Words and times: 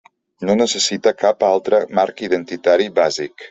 No 0.49 0.55
necessite 0.61 1.13
cap 1.19 1.47
altre 1.51 1.83
marc 2.03 2.27
identitari 2.29 2.93
bàsic. 3.01 3.37